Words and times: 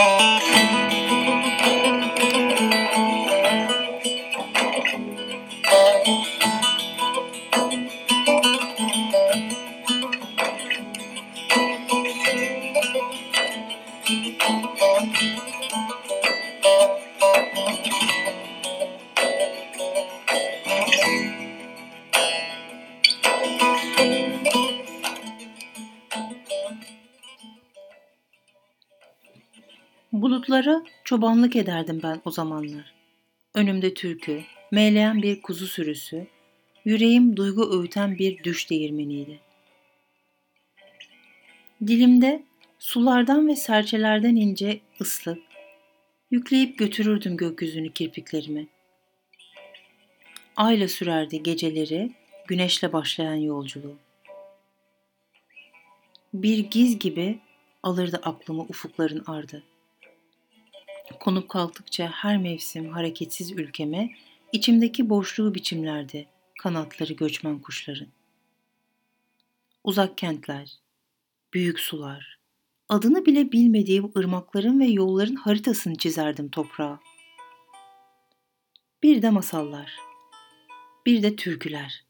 Oh. 0.00 0.37
Bulutlara 30.22 30.82
çobanlık 31.04 31.56
ederdim 31.56 32.00
ben 32.02 32.20
o 32.24 32.30
zamanlar. 32.30 32.94
Önümde 33.54 33.94
türkü, 33.94 34.42
meyleyen 34.70 35.22
bir 35.22 35.42
kuzu 35.42 35.66
sürüsü, 35.66 36.26
yüreğim 36.84 37.36
duygu 37.36 37.80
öğüten 37.80 38.18
bir 38.18 38.44
düş 38.44 38.70
değirmeniydi. 38.70 39.40
Dilimde 41.86 42.42
sulardan 42.78 43.48
ve 43.48 43.56
serçelerden 43.56 44.36
ince 44.36 44.80
ıslık, 45.00 45.38
yükleyip 46.30 46.78
götürürdüm 46.78 47.36
gökyüzünü 47.36 47.92
kirpiklerimi. 47.92 48.66
Ayla 50.56 50.88
sürerdi 50.88 51.42
geceleri, 51.42 52.12
güneşle 52.48 52.92
başlayan 52.92 53.34
yolculuğu. 53.34 53.96
Bir 56.34 56.58
giz 56.58 56.98
gibi 56.98 57.38
alırdı 57.82 58.20
aklımı 58.24 58.62
ufukların 58.62 59.24
ardı. 59.26 59.62
Konup 61.20 61.48
kalktıkça 61.48 62.06
her 62.06 62.38
mevsim 62.38 62.90
hareketsiz 62.90 63.52
ülkeme, 63.52 64.10
içimdeki 64.52 65.10
boşluğu 65.10 65.54
biçimlerdi 65.54 66.26
kanatları 66.58 67.12
göçmen 67.12 67.58
kuşların. 67.58 68.08
Uzak 69.84 70.18
kentler, 70.18 70.78
büyük 71.54 71.80
sular, 71.80 72.38
adını 72.88 73.26
bile 73.26 73.52
bilmediğim 73.52 74.12
ırmakların 74.18 74.80
ve 74.80 74.86
yolların 74.86 75.36
haritasını 75.36 75.96
çizerdim 75.96 76.48
toprağa. 76.48 77.00
Bir 79.02 79.22
de 79.22 79.30
masallar, 79.30 79.92
bir 81.06 81.22
de 81.22 81.36
türküler. 81.36 82.04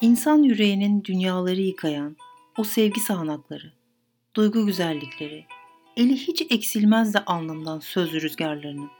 İnsan 0.00 0.42
yüreğinin 0.42 1.04
dünyaları 1.04 1.60
yıkayan 1.60 2.16
o 2.58 2.64
sevgi 2.64 3.00
sağanakları, 3.00 3.72
duygu 4.34 4.66
güzellikleri, 4.66 5.46
eli 5.98 6.16
hiç 6.16 6.42
eksilmez 6.50 7.14
de 7.14 7.24
alnımdan 7.24 7.78
söz 7.78 8.12
rüzgarlarının. 8.12 8.90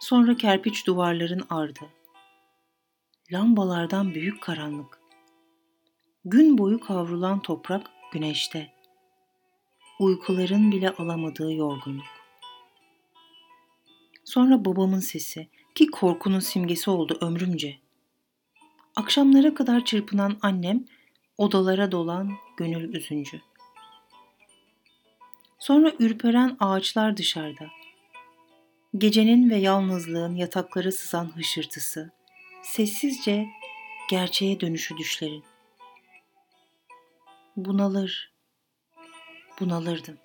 Sonra 0.00 0.36
kerpiç 0.36 0.86
duvarların 0.86 1.42
ardı. 1.50 1.80
Lambalardan 3.32 4.14
büyük 4.14 4.42
karanlık. 4.42 5.00
Gün 6.24 6.58
boyu 6.58 6.80
kavrulan 6.80 7.42
toprak 7.42 7.90
güneşte. 8.12 8.72
Uykuların 9.98 10.72
bile 10.72 10.90
alamadığı 10.90 11.52
yorgunluk. 11.52 12.06
Sonra 14.24 14.64
babamın 14.64 15.00
sesi 15.00 15.48
ki 15.74 15.86
korkunun 15.86 16.40
simgesi 16.40 16.90
oldu 16.90 17.18
ömrümce. 17.20 17.78
Akşamlara 18.96 19.54
kadar 19.54 19.84
çırpınan 19.84 20.38
annem 20.42 20.84
odalara 21.38 21.92
dolan 21.92 22.30
gönül 22.60 22.94
üzüncü. 22.94 23.40
Sonra 25.58 25.92
ürperen 25.98 26.56
ağaçlar 26.60 27.16
dışarıda. 27.16 27.66
Gecenin 28.98 29.50
ve 29.50 29.56
yalnızlığın 29.56 30.34
yataklara 30.34 30.92
sızan 30.92 31.36
hışırtısı, 31.36 32.10
sessizce 32.62 33.46
gerçeğe 34.10 34.60
dönüşü 34.60 34.96
düşlerin. 34.96 35.44
Bunalır, 37.56 38.32
bunalırdım. 39.60 40.18